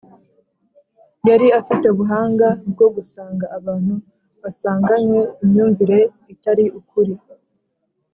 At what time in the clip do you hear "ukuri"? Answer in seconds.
6.79-7.13